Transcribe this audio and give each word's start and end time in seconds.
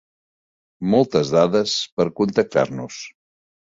Moltes 0.93 1.35
dades 1.37 1.79
per 2.01 2.11
contactar-nos. 2.23 3.03